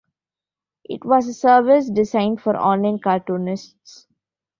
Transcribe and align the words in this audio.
It 0.85 1.05
was 1.05 1.27
a 1.27 1.33
service 1.35 1.87
designed 1.87 2.41
for 2.41 2.57
online 2.57 2.97
cartoonists. 2.97 4.07